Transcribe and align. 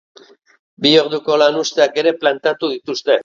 Bi 0.85 0.93
orduko 1.01 1.37
lanuzteak 1.43 2.01
ere 2.05 2.15
planteatu 2.25 2.73
dituzte. 2.75 3.19